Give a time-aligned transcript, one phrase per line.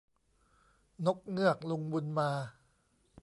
[1.05, 2.31] นกเงือก ลุงบุญมา